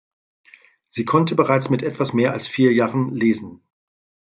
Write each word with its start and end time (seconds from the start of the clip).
Sie 0.89 1.05
konnte 1.05 1.35
bereits 1.35 1.69
mit 1.69 1.83
etwas 1.83 2.11
mehr 2.11 2.31
als 2.33 2.47
vier 2.47 2.73
Jahren 2.73 3.13
lesen. 3.13 3.61